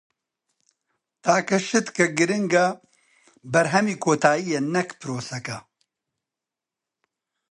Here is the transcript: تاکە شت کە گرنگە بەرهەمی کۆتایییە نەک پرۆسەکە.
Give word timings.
تاکە 1.23 1.57
شت 1.67 1.87
کە 1.95 2.05
گرنگە 2.17 2.67
بەرهەمی 3.51 3.95
کۆتایییە 4.03 4.59
نەک 4.73 4.89
پرۆسەکە. 4.99 5.57